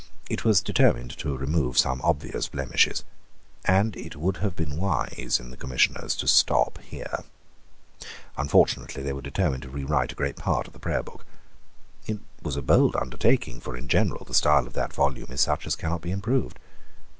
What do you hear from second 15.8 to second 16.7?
be improved.